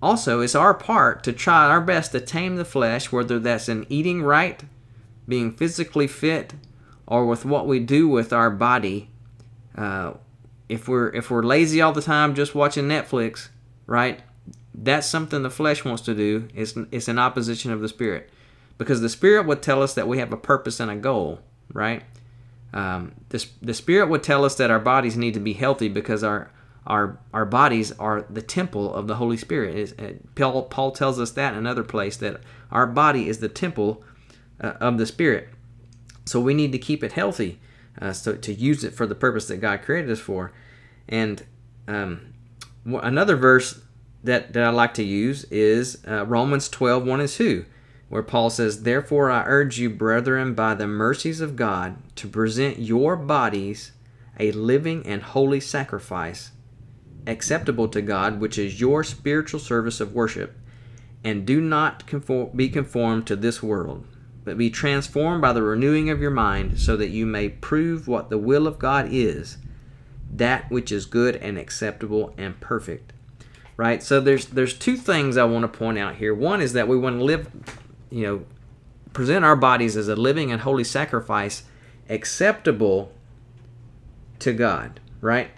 also, 0.00 0.40
it's 0.40 0.54
our 0.54 0.74
part 0.74 1.24
to 1.24 1.32
try 1.32 1.66
our 1.66 1.80
best 1.80 2.12
to 2.12 2.20
tame 2.20 2.56
the 2.56 2.64
flesh, 2.64 3.10
whether 3.10 3.38
that's 3.38 3.68
in 3.68 3.86
eating 3.88 4.22
right, 4.22 4.62
being 5.26 5.52
physically 5.52 6.06
fit, 6.06 6.52
or 7.06 7.26
with 7.26 7.44
what 7.44 7.66
we 7.66 7.80
do 7.80 8.06
with 8.06 8.32
our 8.32 8.50
body. 8.50 9.10
Uh, 9.76 10.12
if 10.68 10.88
we're 10.88 11.08
if 11.08 11.30
we're 11.30 11.42
lazy 11.42 11.80
all 11.80 11.92
the 11.92 12.02
time, 12.02 12.34
just 12.34 12.54
watching 12.54 12.84
Netflix, 12.84 13.48
right? 13.86 14.20
That's 14.74 15.06
something 15.06 15.42
the 15.42 15.50
flesh 15.50 15.84
wants 15.84 16.02
to 16.02 16.14
do. 16.14 16.48
It's 16.54 16.74
it's 16.90 17.08
in 17.08 17.18
opposition 17.18 17.72
of 17.72 17.80
the 17.80 17.88
spirit, 17.88 18.30
because 18.78 19.00
the 19.00 19.08
spirit 19.08 19.46
would 19.46 19.62
tell 19.62 19.82
us 19.82 19.94
that 19.94 20.08
we 20.08 20.18
have 20.18 20.32
a 20.32 20.36
purpose 20.36 20.80
and 20.80 20.90
a 20.90 20.96
goal, 20.96 21.40
right? 21.72 22.02
Um, 22.74 23.12
the, 23.28 23.46
the 23.62 23.72
Spirit 23.72 24.08
would 24.08 24.24
tell 24.24 24.44
us 24.44 24.56
that 24.56 24.70
our 24.70 24.80
bodies 24.80 25.16
need 25.16 25.34
to 25.34 25.40
be 25.40 25.52
healthy 25.52 25.88
because 25.88 26.24
our 26.24 26.50
our 26.86 27.18
our 27.32 27.46
bodies 27.46 27.92
are 27.92 28.26
the 28.28 28.42
temple 28.42 28.92
of 28.92 29.06
the 29.06 29.14
Holy 29.14 29.36
Spirit. 29.36 29.76
Is 29.76 29.94
Paul, 30.34 30.64
Paul 30.64 30.90
tells 30.90 31.20
us 31.20 31.30
that 31.32 31.52
in 31.52 31.58
another 31.58 31.84
place 31.84 32.16
that 32.16 32.40
our 32.72 32.86
body 32.88 33.28
is 33.28 33.38
the 33.38 33.48
temple 33.48 34.02
uh, 34.60 34.72
of 34.80 34.98
the 34.98 35.06
Spirit. 35.06 35.50
So 36.26 36.40
we 36.40 36.52
need 36.52 36.72
to 36.72 36.78
keep 36.78 37.04
it 37.04 37.12
healthy, 37.12 37.60
uh, 38.00 38.12
so 38.12 38.34
to 38.34 38.52
use 38.52 38.84
it 38.84 38.94
for 38.94 39.06
the 39.06 39.14
purpose 39.14 39.48
that 39.48 39.58
God 39.58 39.82
created 39.82 40.10
us 40.10 40.20
for. 40.20 40.52
And 41.08 41.44
um, 41.86 42.34
another 42.86 43.36
verse 43.36 43.80
that, 44.22 44.52
that 44.52 44.64
I 44.64 44.70
like 44.70 44.94
to 44.94 45.04
use 45.04 45.44
is 45.44 46.02
uh, 46.08 46.24
Romans 46.26 46.68
12, 46.68 47.06
1 47.06 47.20
and 47.20 47.28
2 47.28 47.64
where 48.08 48.22
Paul 48.22 48.48
says, 48.50 48.82
Therefore 48.82 49.30
I 49.30 49.44
urge 49.44 49.78
you, 49.78 49.90
brethren, 49.90 50.54
by 50.54 50.74
the 50.74 50.86
mercies 50.86 51.40
of 51.40 51.56
God, 51.56 51.96
to 52.14 52.28
present 52.28 52.78
your 52.78 53.16
bodies 53.16 53.90
a 54.38 54.52
living 54.52 55.04
and 55.06 55.22
holy 55.22 55.60
sacrifice, 55.60 56.52
acceptable 57.26 57.88
to 57.88 58.02
God, 58.02 58.40
which 58.40 58.58
is 58.58 58.80
your 58.80 59.02
spiritual 59.02 59.60
service 59.60 60.00
of 60.00 60.14
worship. 60.14 60.56
And 61.22 61.46
do 61.46 61.60
not 61.60 62.06
conform, 62.06 62.50
be 62.54 62.68
conformed 62.68 63.26
to 63.26 63.36
this 63.36 63.62
world, 63.62 64.06
but 64.44 64.58
be 64.58 64.70
transformed 64.70 65.40
by 65.40 65.52
the 65.52 65.62
renewing 65.62 66.10
of 66.10 66.20
your 66.20 66.30
mind, 66.30 66.78
so 66.78 66.96
that 66.96 67.10
you 67.10 67.26
may 67.26 67.48
prove 67.48 68.06
what 68.06 68.30
the 68.30 68.38
will 68.38 68.66
of 68.66 68.78
God 68.78 69.08
is, 69.10 69.58
that 70.30 70.70
which 70.70 70.92
is 70.92 71.06
good 71.06 71.36
and 71.36 71.58
acceptable 71.58 72.34
and 72.36 72.60
perfect. 72.60 73.12
Right? 73.76 74.02
So 74.02 74.20
there's 74.20 74.46
there's 74.46 74.74
two 74.74 74.96
things 74.96 75.36
I 75.36 75.44
want 75.44 75.62
to 75.62 75.78
point 75.78 75.98
out 75.98 76.16
here. 76.16 76.34
One 76.34 76.60
is 76.60 76.74
that 76.74 76.86
we 76.86 76.96
want 76.96 77.18
to 77.18 77.24
live 77.24 77.48
you 78.14 78.22
know, 78.22 78.44
present 79.12 79.44
our 79.44 79.56
bodies 79.56 79.96
as 79.96 80.06
a 80.06 80.14
living 80.14 80.52
and 80.52 80.62
holy 80.62 80.84
sacrifice 80.84 81.64
acceptable 82.08 83.10
to 84.38 84.52
God, 84.52 85.00
right? 85.20 85.50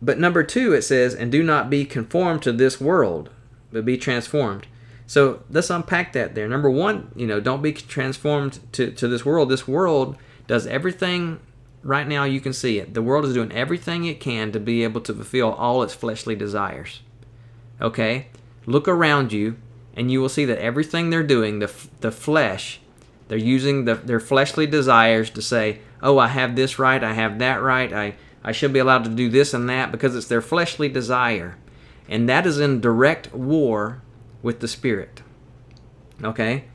But 0.00 0.20
number 0.20 0.44
two, 0.44 0.72
it 0.72 0.82
says, 0.82 1.14
and 1.14 1.32
do 1.32 1.42
not 1.42 1.68
be 1.68 1.84
conformed 1.84 2.42
to 2.42 2.52
this 2.52 2.80
world, 2.80 3.30
but 3.72 3.84
be 3.84 3.98
transformed. 3.98 4.68
So 5.06 5.42
let's 5.50 5.70
unpack 5.70 6.12
that 6.14 6.34
there. 6.34 6.48
Number 6.48 6.70
one, 6.70 7.10
you 7.14 7.26
know, 7.26 7.40
don't 7.40 7.62
be 7.62 7.72
transformed 7.72 8.60
to, 8.72 8.90
to 8.92 9.08
this 9.08 9.24
world. 9.24 9.48
This 9.48 9.68
world 9.68 10.16
does 10.46 10.66
everything 10.66 11.40
right 11.84 12.08
now, 12.08 12.24
you 12.24 12.40
can 12.40 12.52
see 12.52 12.78
it. 12.78 12.94
The 12.94 13.02
world 13.02 13.24
is 13.26 13.34
doing 13.34 13.52
everything 13.52 14.06
it 14.06 14.18
can 14.18 14.50
to 14.52 14.60
be 14.60 14.82
able 14.82 15.02
to 15.02 15.14
fulfill 15.14 15.52
all 15.52 15.82
its 15.82 15.94
fleshly 15.94 16.34
desires. 16.34 17.02
Okay? 17.80 18.28
Look 18.66 18.88
around 18.88 19.32
you 19.32 19.56
and 19.94 20.10
you 20.10 20.20
will 20.20 20.28
see 20.28 20.46
that 20.46 20.58
everything 20.58 21.10
they're 21.10 21.22
doing, 21.22 21.58
the, 21.58 21.70
the 22.00 22.10
flesh, 22.10 22.80
they're 23.28 23.38
using 23.38 23.84
the, 23.84 23.94
their 23.94 24.20
fleshly 24.20 24.66
desires 24.66 25.30
to 25.30 25.42
say, 25.42 25.80
oh, 26.02 26.18
I 26.18 26.28
have 26.28 26.56
this 26.56 26.78
right, 26.78 27.02
I 27.02 27.12
have 27.12 27.38
that 27.38 27.62
right, 27.62 27.92
I, 27.92 28.14
I 28.42 28.52
should 28.52 28.72
be 28.72 28.78
allowed 28.78 29.04
to 29.04 29.10
do 29.10 29.28
this 29.28 29.54
and 29.54 29.68
that 29.68 29.92
because 29.92 30.16
it's 30.16 30.26
their 30.26 30.42
fleshly 30.42 30.88
desire. 30.88 31.56
And 32.08 32.28
that 32.28 32.46
is 32.46 32.58
in 32.58 32.80
direct 32.80 33.32
war 33.32 34.02
with 34.44 34.60
the 34.60 34.68
Spirit. 34.68 35.22
Okay? 36.22 36.66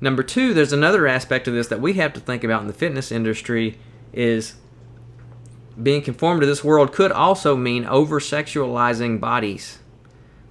Number 0.00 0.24
two, 0.24 0.52
there's 0.52 0.72
another 0.72 1.06
aspect 1.06 1.46
of 1.46 1.54
this 1.54 1.68
that 1.68 1.80
we 1.80 1.92
have 1.92 2.12
to 2.14 2.20
think 2.20 2.42
about 2.42 2.62
in 2.62 2.66
the 2.66 2.72
fitness 2.72 3.12
industry 3.12 3.78
is 4.12 4.54
being 5.80 6.02
conformed 6.02 6.40
to 6.40 6.46
this 6.46 6.64
world 6.64 6.92
could 6.92 7.12
also 7.12 7.54
mean 7.56 7.84
over 7.84 8.18
sexualizing 8.18 9.20
bodies. 9.20 9.78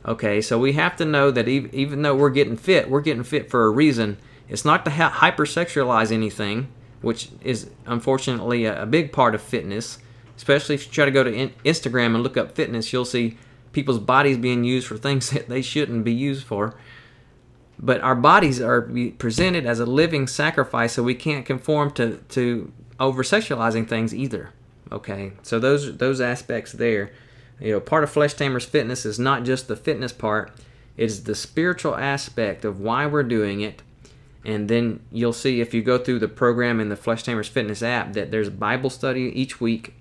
Okay, 0.06 0.42
so 0.42 0.58
we 0.58 0.74
have 0.74 0.96
to 0.96 1.06
know 1.06 1.30
that 1.30 1.48
even 1.48 2.02
though 2.02 2.16
we're 2.16 2.30
getting 2.30 2.58
fit, 2.58 2.90
we're 2.90 3.02
getting 3.02 3.24
fit 3.24 3.52
for 3.52 3.66
a 3.66 3.70
reason. 3.70 4.18
It's 4.48 4.66
not 4.66 4.86
to 4.86 4.92
hypersexualize 4.92 6.12
anything, 6.12 6.70
which 7.02 7.30
is 7.44 7.70
unfortunately 7.86 8.66
a 8.66 8.86
big 8.86 9.12
part 9.12 9.36
of 9.36 9.42
fitness. 9.42 10.00
Especially 10.38 10.76
if 10.76 10.88
you 10.88 10.92
try 10.92 11.06
to 11.06 11.12
go 11.12 11.24
to 11.24 11.50
Instagram 11.66 12.16
and 12.16 12.24
look 12.24 12.38
up 12.38 12.56
fitness, 12.56 12.92
you'll 12.92 13.06
see 13.06 13.38
people's 13.72 14.00
bodies 14.00 14.38
being 14.38 14.64
used 14.64 14.88
for 14.88 14.98
things 14.98 15.30
that 15.32 15.50
they 15.50 15.62
shouldn't 15.62 16.04
be 16.04 16.14
used 16.14 16.46
for. 16.46 16.76
But 17.80 18.02
our 18.02 18.16
bodies 18.16 18.62
are 18.62 18.82
presented 19.18 19.66
as 19.66 19.80
a 19.80 19.86
living 19.86 20.28
sacrifice, 20.28 20.94
so 20.94 21.04
we 21.04 21.16
can't 21.16 21.46
conform 21.46 21.92
to, 21.92 22.18
to 22.30 22.72
over 23.00 23.24
sexualizing 23.24 23.88
things 23.88 24.14
either. 24.14 24.52
Okay, 24.92 25.32
so 25.42 25.58
those 25.58 25.98
those 25.98 26.22
aspects 26.22 26.74
there, 26.74 27.12
you 27.60 27.72
know, 27.72 27.80
part 27.80 28.04
of 28.04 28.12
Flesh 28.12 28.34
Tamers 28.34 28.66
Fitness 28.66 29.06
is 29.06 29.18
not 29.18 29.46
just 29.46 29.68
the 29.68 29.76
fitness 29.76 30.12
part; 30.12 30.52
it 30.96 31.06
is 31.06 31.24
the 31.24 31.34
spiritual 31.34 31.96
aspect 31.96 32.66
of 32.66 32.80
why 32.80 33.08
we're 33.08 33.24
doing 33.24 33.62
it. 33.62 33.82
And 34.44 34.68
then 34.70 35.00
you'll 35.12 35.34
see 35.34 35.62
if 35.62 35.74
you 35.74 35.82
go 35.82 35.98
through 35.98 36.20
the 36.20 36.28
program 36.28 36.80
in 36.80 36.90
the 36.90 36.96
Flesh 36.96 37.24
Tamers 37.24 37.48
Fitness 37.48 37.82
app 37.84 38.14
that 38.14 38.32
there's 38.32 38.50
Bible 38.50 38.90
study 38.90 39.32
each 39.34 39.62
week, 39.62 39.94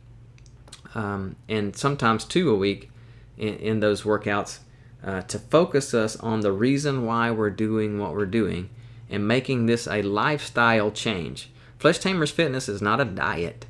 um, 0.95 1.37
and 1.49 1.77
sometimes 1.77 2.25
two 2.25 2.50
a 2.50 2.57
week 2.57 2.91
in, 3.40 3.56
in 3.56 3.80
those 3.80 4.02
workouts 4.02 4.59
uh, 5.02 5.23
to 5.23 5.38
focus 5.38 5.94
us 5.94 6.14
on 6.16 6.40
the 6.40 6.52
reason 6.52 7.06
why 7.06 7.30
we're 7.30 7.50
doing 7.50 7.99
what 7.99 8.12
we're 8.14 8.26
doing 8.26 8.68
and 9.09 9.26
making 9.26 9.66
this 9.66 9.88
a 9.88 10.02
lifestyle 10.02 10.90
change. 10.90 11.50
Flesh 11.78 11.99
Tamers 11.99 12.30
Fitness 12.30 12.68
is 12.68 12.82
not 12.82 13.00
a 13.00 13.04
diet. 13.04 13.66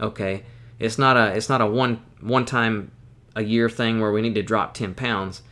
Okay, 0.00 0.44
it's 0.78 0.98
not 0.98 1.16
a 1.16 1.36
it's 1.36 1.48
not 1.48 1.60
a 1.60 1.66
one 1.66 2.00
one 2.20 2.46
time 2.46 2.92
a 3.34 3.42
year 3.42 3.68
thing 3.68 4.00
where 4.00 4.12
we 4.12 4.22
need 4.22 4.34
to 4.36 4.42
drop 4.42 4.74
10 4.74 4.94
pounds. 4.94 5.42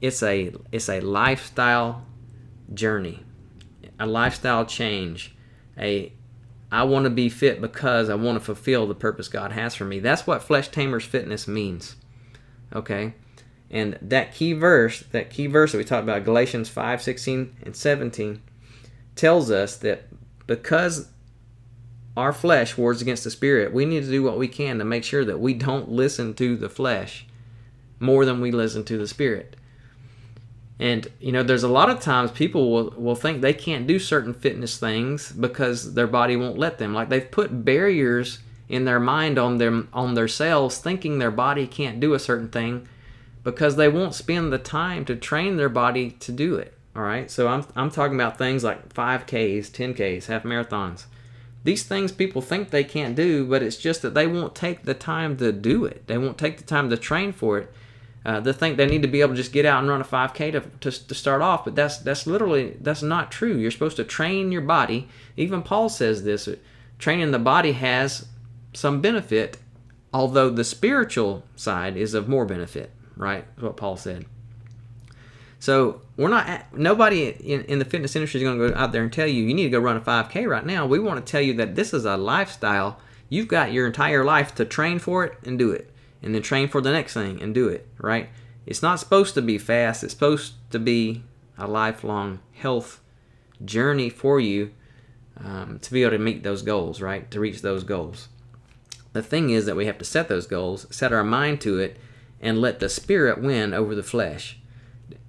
It's 0.00 0.22
a 0.22 0.52
it's 0.72 0.88
a 0.88 1.00
lifestyle 1.00 2.04
journey, 2.74 3.22
a 3.98 4.06
lifestyle 4.06 4.66
change. 4.66 5.34
A 5.78 6.12
I 6.72 6.82
want 6.82 7.04
to 7.04 7.10
be 7.10 7.28
fit 7.28 7.60
because 7.60 8.10
I 8.10 8.16
want 8.16 8.36
to 8.36 8.44
fulfill 8.44 8.88
the 8.88 8.94
purpose 8.94 9.28
God 9.28 9.52
has 9.52 9.76
for 9.76 9.84
me. 9.84 10.00
That's 10.00 10.26
what 10.26 10.42
Flesh 10.42 10.68
Tamers 10.68 11.04
Fitness 11.04 11.46
means. 11.46 11.94
Okay? 12.74 13.14
And 13.70 13.98
that 14.00 14.34
key 14.34 14.52
verse, 14.52 15.00
that 15.10 15.30
key 15.30 15.46
verse 15.46 15.72
that 15.72 15.78
we 15.78 15.84
talked 15.84 16.04
about, 16.04 16.24
Galatians 16.24 16.68
5, 16.68 17.02
16, 17.02 17.56
and 17.64 17.74
17, 17.74 18.40
tells 19.16 19.50
us 19.50 19.76
that 19.78 20.04
because 20.46 21.08
our 22.16 22.32
flesh 22.32 22.78
wars 22.78 23.02
against 23.02 23.24
the 23.24 23.30
spirit, 23.30 23.72
we 23.72 23.84
need 23.84 24.04
to 24.04 24.10
do 24.10 24.22
what 24.22 24.38
we 24.38 24.48
can 24.48 24.78
to 24.78 24.84
make 24.84 25.04
sure 25.04 25.24
that 25.24 25.40
we 25.40 25.52
don't 25.52 25.90
listen 25.90 26.32
to 26.34 26.56
the 26.56 26.68
flesh 26.68 27.26
more 27.98 28.24
than 28.24 28.40
we 28.40 28.50
listen 28.50 28.84
to 28.84 28.96
the 28.96 29.08
spirit. 29.08 29.56
And 30.78 31.08
you 31.20 31.32
know, 31.32 31.42
there's 31.42 31.62
a 31.62 31.68
lot 31.68 31.90
of 31.90 32.00
times 32.00 32.30
people 32.30 32.70
will, 32.70 32.90
will 32.96 33.14
think 33.14 33.40
they 33.40 33.54
can't 33.54 33.86
do 33.86 33.98
certain 33.98 34.34
fitness 34.34 34.78
things 34.78 35.32
because 35.32 35.94
their 35.94 36.06
body 36.06 36.36
won't 36.36 36.58
let 36.58 36.78
them. 36.78 36.94
Like 36.94 37.08
they've 37.08 37.30
put 37.30 37.64
barriers 37.64 38.38
in 38.68 38.84
their 38.84 39.00
mind 39.00 39.38
on 39.38 39.58
them 39.58 39.88
on 39.92 40.14
themselves, 40.14 40.78
thinking 40.78 41.18
their 41.18 41.30
body 41.30 41.66
can't 41.66 42.00
do 42.00 42.14
a 42.14 42.18
certain 42.18 42.48
thing 42.48 42.88
because 43.44 43.76
they 43.76 43.88
won't 43.88 44.14
spend 44.14 44.52
the 44.52 44.58
time 44.58 45.04
to 45.04 45.14
train 45.14 45.56
their 45.56 45.68
body 45.68 46.10
to 46.10 46.32
do 46.32 46.56
it. 46.56 46.74
All 46.96 47.02
right, 47.02 47.30
so 47.30 47.46
I'm 47.48 47.64
I'm 47.76 47.90
talking 47.90 48.16
about 48.16 48.38
things 48.38 48.64
like 48.64 48.92
5Ks, 48.92 49.70
10Ks, 49.70 50.26
half 50.26 50.42
marathons. 50.42 51.04
These 51.62 51.84
things 51.84 52.12
people 52.12 52.42
think 52.42 52.70
they 52.70 52.84
can't 52.84 53.14
do, 53.14 53.46
but 53.46 53.62
it's 53.62 53.76
just 53.76 54.02
that 54.02 54.14
they 54.14 54.26
won't 54.26 54.54
take 54.54 54.84
the 54.84 54.94
time 54.94 55.36
to 55.38 55.52
do 55.52 55.84
it. 55.84 56.06
They 56.06 56.16
won't 56.16 56.38
take 56.38 56.58
the 56.58 56.64
time 56.64 56.90
to 56.90 56.96
train 56.96 57.32
for 57.32 57.58
it. 57.58 57.72
Uh, 58.24 58.40
they 58.40 58.52
think 58.52 58.76
they 58.76 58.86
need 58.86 59.02
to 59.02 59.08
be 59.08 59.20
able 59.20 59.34
to 59.34 59.36
just 59.36 59.52
get 59.52 59.66
out 59.66 59.80
and 59.80 59.88
run 59.88 60.00
a 60.00 60.04
5K 60.04 60.52
to, 60.52 60.60
to, 60.60 61.06
to 61.06 61.14
start 61.14 61.42
off, 61.42 61.64
but 61.64 61.76
that's 61.76 61.98
that's 61.98 62.26
literally 62.26 62.76
that's 62.80 63.02
not 63.02 63.30
true. 63.30 63.56
You're 63.56 63.70
supposed 63.70 63.96
to 63.98 64.04
train 64.04 64.50
your 64.50 64.62
body. 64.62 65.08
Even 65.36 65.62
Paul 65.62 65.88
says 65.88 66.24
this: 66.24 66.48
training 66.98 67.30
the 67.30 67.38
body 67.38 67.72
has 67.72 68.26
some 68.76 69.00
benefit, 69.00 69.56
although 70.12 70.50
the 70.50 70.64
spiritual 70.64 71.44
side 71.56 71.96
is 71.96 72.12
of 72.14 72.28
more 72.28 72.44
benefit. 72.44 72.90
Right? 73.16 73.46
What 73.58 73.76
Paul 73.76 73.96
said. 73.96 74.26
So 75.58 76.02
we're 76.18 76.28
not 76.28 76.76
nobody 76.76 77.28
in, 77.28 77.62
in 77.64 77.78
the 77.78 77.86
fitness 77.86 78.14
industry 78.14 78.40
is 78.40 78.44
going 78.44 78.58
to 78.58 78.68
go 78.68 78.78
out 78.78 78.92
there 78.92 79.02
and 79.02 79.12
tell 79.12 79.26
you 79.26 79.42
you 79.42 79.54
need 79.54 79.64
to 79.64 79.70
go 79.70 79.78
run 79.78 79.96
a 79.96 80.00
5K 80.00 80.46
right 80.46 80.66
now. 80.66 80.86
We 80.86 80.98
want 80.98 81.24
to 81.24 81.30
tell 81.30 81.40
you 81.40 81.54
that 81.54 81.74
this 81.74 81.94
is 81.94 82.04
a 82.04 82.18
lifestyle. 82.18 83.00
You've 83.30 83.48
got 83.48 83.72
your 83.72 83.86
entire 83.86 84.24
life 84.24 84.54
to 84.56 84.64
train 84.66 84.98
for 84.98 85.24
it 85.24 85.38
and 85.44 85.58
do 85.58 85.72
it, 85.72 85.90
and 86.22 86.34
then 86.34 86.42
train 86.42 86.68
for 86.68 86.80
the 86.80 86.92
next 86.92 87.14
thing 87.14 87.40
and 87.42 87.54
do 87.54 87.68
it. 87.68 87.88
Right? 87.98 88.28
It's 88.66 88.82
not 88.82 89.00
supposed 89.00 89.34
to 89.34 89.42
be 89.42 89.56
fast. 89.56 90.04
It's 90.04 90.12
supposed 90.12 90.54
to 90.70 90.78
be 90.78 91.22
a 91.56 91.66
lifelong 91.66 92.40
health 92.52 93.00
journey 93.64 94.10
for 94.10 94.38
you 94.38 94.72
um, 95.42 95.78
to 95.80 95.90
be 95.90 96.02
able 96.02 96.12
to 96.12 96.18
meet 96.18 96.42
those 96.42 96.60
goals. 96.60 97.00
Right? 97.00 97.30
To 97.30 97.40
reach 97.40 97.62
those 97.62 97.82
goals. 97.82 98.28
The 99.16 99.22
thing 99.22 99.48
is 99.48 99.64
that 99.64 99.76
we 99.76 99.86
have 99.86 99.96
to 99.96 100.04
set 100.04 100.28
those 100.28 100.46
goals, 100.46 100.86
set 100.90 101.10
our 101.10 101.24
mind 101.24 101.62
to 101.62 101.78
it, 101.78 101.96
and 102.38 102.60
let 102.60 102.80
the 102.80 102.90
spirit 102.90 103.40
win 103.40 103.72
over 103.72 103.94
the 103.94 104.02
flesh 104.02 104.58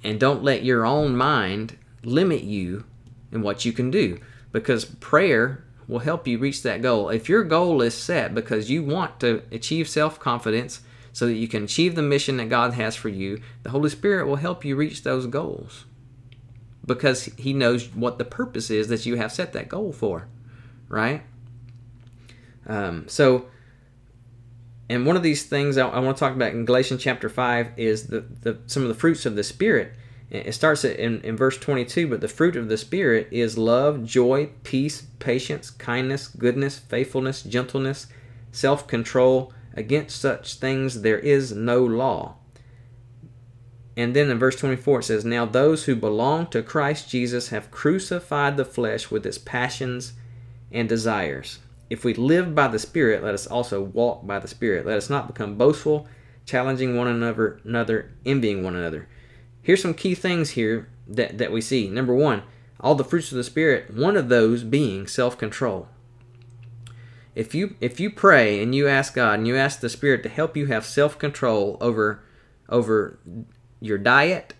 and 0.03 0.19
don't 0.19 0.43
let 0.43 0.61
your 0.61 0.85
own 0.85 1.15
mind 1.15 1.77
limit 2.03 2.43
you 2.43 2.83
in 3.31 3.41
what 3.41 3.63
you 3.63 3.71
can 3.71 3.89
do 3.89 4.19
because 4.51 4.83
prayer 4.83 5.63
will 5.87 5.99
help 5.99 6.27
you 6.27 6.37
reach 6.37 6.63
that 6.63 6.81
goal. 6.81 7.07
If 7.07 7.29
your 7.29 7.45
goal 7.45 7.81
is 7.81 7.93
set 7.93 8.35
because 8.35 8.69
you 8.69 8.83
want 8.83 9.21
to 9.21 9.43
achieve 9.53 9.87
self 9.87 10.19
confidence 10.19 10.81
so 11.13 11.25
that 11.25 11.35
you 11.35 11.47
can 11.47 11.63
achieve 11.63 11.95
the 11.95 12.01
mission 12.01 12.35
that 12.37 12.49
God 12.49 12.73
has 12.73 12.93
for 12.93 13.07
you, 13.07 13.41
the 13.63 13.69
Holy 13.69 13.89
Spirit 13.89 14.27
will 14.27 14.35
help 14.35 14.65
you 14.65 14.75
reach 14.75 15.03
those 15.03 15.27
goals 15.27 15.85
because 16.85 17.23
He 17.37 17.53
knows 17.53 17.87
what 17.95 18.17
the 18.17 18.25
purpose 18.25 18.69
is 18.69 18.89
that 18.89 19.05
you 19.05 19.15
have 19.15 19.31
set 19.31 19.53
that 19.53 19.69
goal 19.69 19.93
for, 19.93 20.27
right? 20.89 21.21
Um, 22.65 23.07
so, 23.07 23.47
and 24.89 25.05
one 25.05 25.17
of 25.17 25.23
these 25.23 25.43
things 25.43 25.77
I, 25.77 25.87
I, 25.87 25.99
want 25.99 26.15
to 26.17 26.19
talk 26.19 26.33
about 26.33 26.53
in 26.53 26.65
Galatians 26.65 27.03
chapter 27.03 27.27
5 27.27 27.71
is 27.77 28.07
the, 28.07 28.21
the 28.21 28.59
some 28.67 28.83
of 28.83 28.89
the 28.89 28.95
fruits 28.95 29.25
of 29.25 29.35
the 29.35 29.43
Spirit. 29.43 29.93
It 30.29 30.53
starts 30.53 30.83
in, 30.83 31.21
in 31.21 31.37
verse 31.37 31.57
22, 31.57 32.07
but 32.09 32.19
the 32.19 32.27
fruit 32.27 32.57
of 32.57 32.67
the 32.67 32.77
Spirit 32.77 33.29
is 33.31 33.57
love, 33.57 34.03
joy, 34.03 34.49
peace, 34.63 35.03
patience, 35.19 35.69
kindness, 35.69 36.27
goodness, 36.27 36.79
faithfulness, 36.79 37.43
gentleness, 37.43 38.07
self 38.51 38.87
control. 38.87 39.53
Against 39.73 40.19
such 40.19 40.55
things 40.55 41.01
there 41.01 41.19
is 41.19 41.51
no 41.51 41.85
law. 41.85 42.37
And 43.95 44.15
then 44.15 44.29
in 44.29 44.39
verse 44.39 44.55
24 44.55 44.99
it 44.99 45.03
says, 45.03 45.25
Now 45.25 45.45
those 45.45 45.85
who 45.85 45.95
belong 45.95 46.47
to 46.47 46.63
Christ 46.63 47.09
Jesus 47.09 47.49
have 47.49 47.71
crucified 47.71 48.57
the 48.57 48.65
flesh 48.65 49.11
with 49.11 49.25
its 49.25 49.37
passions 49.37 50.13
and 50.71 50.89
desires. 50.89 51.59
If 51.89 52.03
we 52.03 52.13
live 52.13 52.53
by 52.53 52.67
the 52.67 52.79
Spirit, 52.79 53.23
let 53.23 53.33
us 53.33 53.47
also 53.47 53.81
walk 53.81 54.25
by 54.25 54.39
the 54.39 54.47
Spirit. 54.47 54.85
Let 54.85 54.97
us 54.97 55.09
not 55.09 55.27
become 55.27 55.55
boastful, 55.55 56.07
challenging 56.45 56.97
one 56.97 57.07
another, 57.07 57.59
another 57.63 58.11
envying 58.25 58.63
one 58.63 58.75
another. 58.75 59.07
Here's 59.61 59.81
some 59.81 59.93
key 59.93 60.15
things 60.15 60.51
here 60.51 60.89
that, 61.07 61.37
that 61.37 61.51
we 61.51 61.61
see. 61.61 61.89
Number 61.89 62.13
one, 62.13 62.43
all 62.79 62.95
the 62.95 63.03
fruits 63.03 63.31
of 63.31 63.37
the 63.37 63.43
Spirit, 63.43 63.93
one 63.93 64.15
of 64.17 64.29
those 64.29 64.63
being 64.63 65.07
self 65.07 65.37
control. 65.37 65.87
If 67.35 67.53
you 67.53 67.75
if 67.79 67.99
you 67.99 68.09
pray 68.09 68.63
and 68.63 68.73
you 68.73 68.87
ask 68.87 69.13
God 69.13 69.39
and 69.39 69.47
you 69.47 69.55
ask 69.55 69.79
the 69.79 69.89
Spirit 69.89 70.23
to 70.23 70.29
help 70.29 70.57
you 70.57 70.67
have 70.67 70.85
self 70.85 71.19
control 71.19 71.77
over 71.79 72.23
over 72.67 73.19
your 73.79 73.99
diet, 73.99 74.53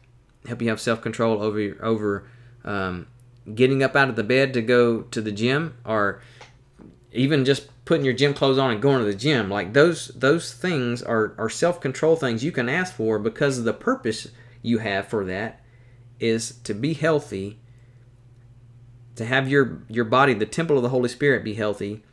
help 0.46 0.62
you 0.62 0.70
have 0.70 0.80
self 0.80 1.02
control 1.02 1.42
over 1.42 1.76
over 1.82 2.30
um, 2.64 3.08
getting 3.54 3.82
up 3.82 3.96
out 3.96 4.10
of 4.10 4.16
the 4.16 4.24
bed 4.24 4.54
to 4.54 4.62
go 4.62 5.02
to 5.02 5.22
the 5.22 5.32
gym, 5.32 5.78
or 5.86 6.22
even 7.12 7.46
just 7.46 7.70
putting 7.86 8.06
your 8.06 8.14
gym 8.14 8.34
clothes 8.34 8.58
on 8.58 8.72
and 8.72 8.82
going 8.82 9.00
to 9.00 9.06
the 9.06 9.16
gym 9.16 9.50
like 9.50 9.74
those 9.74 10.08
those 10.10 10.54
things 10.54 11.02
are 11.02 11.34
are 11.38 11.50
self-control 11.50 12.16
things 12.16 12.44
you 12.44 12.52
can 12.52 12.68
ask 12.68 12.94
for 12.94 13.18
because 13.18 13.64
the 13.64 13.74
purpose 13.74 14.28
you 14.62 14.80
have 14.80 15.08
for 15.08 15.24
that 15.24 15.62
is 16.20 16.58
to 16.64 16.74
be 16.74 16.94
healthy 16.94 17.60
to 19.18 19.26
have 19.26 19.50
your 19.50 19.82
your 19.90 20.06
body 20.06 20.34
the 20.34 20.46
temple 20.46 20.78
of 20.78 20.84
the 20.84 20.90
holy 20.90 21.10
spirit 21.10 21.44
be 21.44 21.56
healthy. 21.56 22.04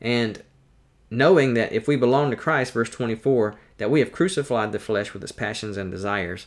And 0.00 0.42
knowing 1.10 1.54
that 1.54 1.72
if 1.72 1.86
we 1.86 1.94
belong 1.94 2.30
to 2.30 2.36
christ 2.36 2.72
verse 2.72 2.90
24 2.90 3.54
that 3.76 3.90
we 3.90 4.00
have 4.00 4.10
crucified 4.10 4.72
the 4.72 4.78
flesh 4.78 5.12
with 5.12 5.22
its 5.22 5.32
passions 5.32 5.76
and 5.76 5.90
desires. 5.90 6.46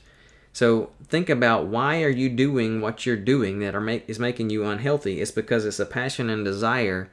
So 0.52 0.90
think 1.04 1.30
about 1.30 1.68
why 1.68 2.02
are 2.04 2.10
you 2.10 2.30
doing 2.30 2.82
what 2.82 3.06
you're 3.06 3.16
doing 3.16 3.60
that 3.60 3.76
are 3.76 3.82
make, 3.82 4.06
is 4.10 4.18
making 4.18 4.50
you 4.50 4.66
unhealthy? 4.66 5.22
It's 5.22 5.30
because 5.30 5.66
it's 5.66 5.80
a 5.80 5.86
passion 5.86 6.30
and 6.30 6.44
desire 6.44 7.12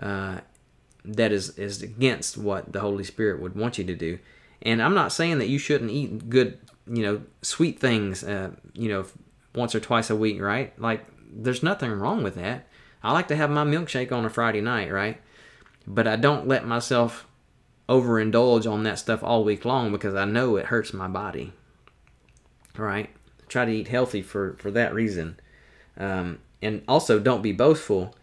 uh, 0.00 0.40
that 1.04 1.32
is 1.32 1.58
is 1.58 1.82
against 1.82 2.36
what 2.36 2.72
the 2.72 2.80
Holy 2.80 3.04
Spirit 3.04 3.40
would 3.40 3.56
want 3.56 3.78
you 3.78 3.84
to 3.84 3.94
do. 3.94 4.18
And 4.62 4.82
I'm 4.82 4.94
not 4.94 5.12
saying 5.12 5.38
that 5.38 5.48
you 5.48 5.58
shouldn't 5.58 5.90
eat 5.90 6.28
good, 6.28 6.58
you 6.86 7.02
know, 7.02 7.22
sweet 7.42 7.78
things, 7.78 8.24
uh, 8.24 8.50
you 8.74 8.88
know, 8.88 9.06
once 9.54 9.74
or 9.74 9.80
twice 9.80 10.10
a 10.10 10.16
week, 10.16 10.40
right? 10.40 10.78
Like, 10.80 11.06
there's 11.30 11.62
nothing 11.62 11.92
wrong 11.92 12.22
with 12.22 12.34
that. 12.34 12.66
I 13.02 13.12
like 13.12 13.28
to 13.28 13.36
have 13.36 13.50
my 13.50 13.64
milkshake 13.64 14.10
on 14.10 14.24
a 14.24 14.30
Friday 14.30 14.60
night, 14.60 14.92
right? 14.92 15.20
But 15.86 16.08
I 16.08 16.16
don't 16.16 16.48
let 16.48 16.66
myself 16.66 17.26
overindulge 17.88 18.70
on 18.70 18.82
that 18.82 18.98
stuff 18.98 19.22
all 19.22 19.44
week 19.44 19.64
long 19.64 19.92
because 19.92 20.14
I 20.14 20.24
know 20.24 20.56
it 20.56 20.66
hurts 20.66 20.92
my 20.92 21.08
body, 21.08 21.52
right? 22.76 23.10
Try 23.48 23.64
to 23.64 23.72
eat 23.72 23.88
healthy 23.88 24.20
for 24.20 24.56
for 24.58 24.70
that 24.72 24.92
reason, 24.92 25.40
um, 25.96 26.40
and 26.60 26.82
also 26.86 27.18
don't 27.18 27.40
be 27.40 27.52
boastful 27.52 28.14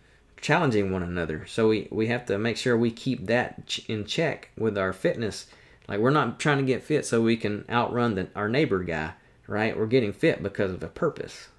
challenging 0.41 0.91
one 0.91 1.03
another. 1.03 1.45
So 1.47 1.69
we, 1.69 1.87
we 1.91 2.07
have 2.07 2.25
to 2.27 2.37
make 2.37 2.57
sure 2.57 2.77
we 2.77 2.91
keep 2.91 3.27
that 3.27 3.79
in 3.87 4.05
check 4.05 4.49
with 4.57 4.77
our 4.77 4.93
fitness. 4.93 5.47
Like 5.87 5.99
we're 5.99 6.11
not 6.11 6.39
trying 6.39 6.57
to 6.57 6.63
get 6.63 6.83
fit 6.83 7.05
so 7.05 7.21
we 7.21 7.37
can 7.37 7.65
outrun 7.69 8.15
the, 8.15 8.27
our 8.35 8.49
neighbor 8.49 8.83
guy, 8.83 9.13
right? 9.47 9.77
We're 9.77 9.85
getting 9.85 10.13
fit 10.13 10.43
because 10.43 10.71
of 10.71 10.83
a 10.83 10.87
purpose. 10.87 11.49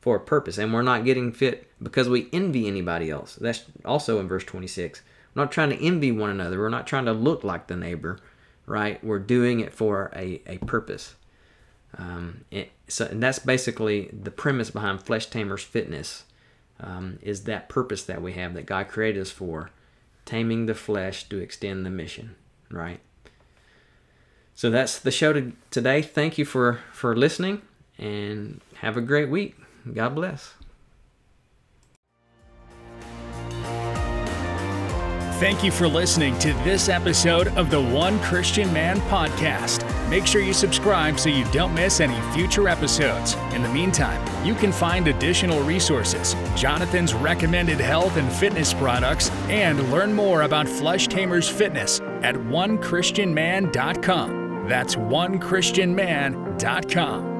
For 0.00 0.16
a 0.16 0.20
purpose. 0.20 0.58
And 0.58 0.72
we're 0.72 0.82
not 0.82 1.04
getting 1.04 1.32
fit 1.32 1.70
because 1.82 2.08
we 2.08 2.28
envy 2.32 2.66
anybody 2.66 3.10
else. 3.10 3.36
That's 3.36 3.64
also 3.84 4.20
in 4.20 4.28
verse 4.28 4.44
26. 4.44 5.02
We're 5.34 5.42
not 5.42 5.52
trying 5.52 5.70
to 5.70 5.82
envy 5.82 6.12
one 6.12 6.30
another. 6.30 6.58
We're 6.58 6.68
not 6.68 6.86
trying 6.86 7.06
to 7.06 7.12
look 7.12 7.42
like 7.42 7.66
the 7.66 7.76
neighbor, 7.76 8.18
right? 8.66 9.02
We're 9.02 9.18
doing 9.18 9.60
it 9.60 9.72
for 9.72 10.12
a, 10.14 10.42
a 10.46 10.58
purpose. 10.58 11.14
Um, 11.96 12.44
it, 12.50 12.70
so 12.88 13.06
that's 13.06 13.38
basically 13.38 14.10
the 14.12 14.30
premise 14.30 14.70
behind 14.70 15.02
Flesh 15.02 15.26
Tamers 15.26 15.62
Fitness 15.62 16.24
um, 16.80 17.18
is 17.22 17.44
that 17.44 17.68
purpose 17.68 18.02
that 18.04 18.22
we 18.22 18.32
have 18.32 18.54
that 18.54 18.66
God 18.66 18.88
created 18.88 19.20
us 19.20 19.30
for, 19.30 19.70
taming 20.24 20.66
the 20.66 20.74
flesh 20.74 21.28
to 21.28 21.38
extend 21.38 21.84
the 21.84 21.90
mission, 21.90 22.34
right? 22.70 23.00
So 24.54 24.70
that's 24.70 24.98
the 24.98 25.10
show 25.10 25.32
to, 25.32 25.52
today. 25.70 26.02
Thank 26.02 26.38
you 26.38 26.44
for 26.44 26.80
for 26.92 27.16
listening, 27.16 27.62
and 27.98 28.60
have 28.76 28.96
a 28.96 29.00
great 29.00 29.28
week. 29.28 29.56
God 29.92 30.14
bless. 30.14 30.54
Thank 35.40 35.64
you 35.64 35.72
for 35.72 35.88
listening 35.88 36.38
to 36.38 36.52
this 36.62 36.88
episode 36.88 37.48
of 37.56 37.68
the 37.68 37.80
One 37.80 38.20
Christian 38.20 38.72
Man 38.72 39.00
podcast. 39.02 39.84
Make 40.08 40.26
sure 40.26 40.40
you 40.40 40.52
subscribe 40.52 41.18
so 41.18 41.28
you 41.28 41.44
don't 41.46 41.74
miss 41.74 41.98
any 41.98 42.20
future 42.32 42.68
episodes. 42.68 43.34
In 43.52 43.64
the 43.64 43.68
meantime, 43.68 44.24
you 44.46 44.54
can 44.54 44.70
find 44.70 45.08
additional 45.08 45.60
resources, 45.64 46.36
Jonathan's 46.54 47.14
recommended 47.14 47.80
health 47.80 48.16
and 48.16 48.32
fitness 48.32 48.72
products, 48.72 49.28
and 49.48 49.90
learn 49.90 50.12
more 50.12 50.42
about 50.42 50.68
Flesh 50.68 51.08
Tamers 51.08 51.48
Fitness 51.48 51.98
at 52.22 52.36
onechristianman.com. 52.36 54.68
That's 54.68 54.94
onechristianman.com. 54.94 57.33